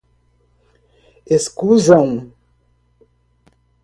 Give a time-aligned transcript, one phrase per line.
[1.37, 2.11] escusam